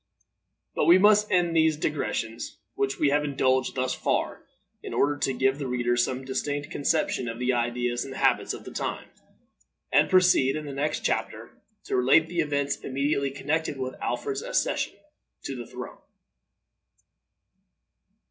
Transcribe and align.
But 0.73 0.85
we 0.85 0.97
must 0.97 1.29
end 1.29 1.55
these 1.55 1.77
digressions, 1.77 2.57
which 2.73 2.97
we 2.97 3.09
have 3.09 3.23
indulged 3.23 3.75
thus 3.75 3.93
far 3.93 4.43
in 4.81 4.95
order 4.95 5.15
to 5.19 5.31
give 5.31 5.59
the 5.59 5.67
reader 5.67 5.95
some 5.95 6.25
distinct 6.25 6.71
conception 6.71 7.27
of 7.29 7.37
the 7.37 7.53
ideas 7.53 8.03
and 8.03 8.15
habits 8.15 8.55
of 8.55 8.63
the 8.63 8.71
times, 8.71 9.21
and 9.91 10.09
proceed, 10.09 10.55
in 10.55 10.65
the 10.65 10.73
next 10.73 11.01
chapter, 11.01 11.51
to 11.83 11.95
relate 11.95 12.29
the 12.29 12.39
events 12.39 12.77
immediately 12.79 13.29
connected 13.29 13.77
with 13.77 13.93
Alfred's 14.01 14.41
accession 14.41 14.93
to 15.43 15.55
the 15.55 15.67
throne. 15.67 15.99